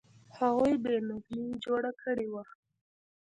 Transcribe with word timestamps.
هغوی 0.37 0.73
بې 0.83 0.95
نظمي 1.09 1.47
جوړه 1.63 1.91
کړې 2.01 2.27
وه. 2.33 2.43